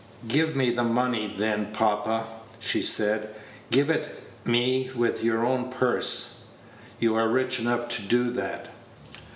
[0.27, 2.23] "Give me the money, then, papa,"
[2.59, 3.35] she said.
[3.69, 6.45] "Give it me from your own purse.
[6.99, 8.71] You are rich enough to do that."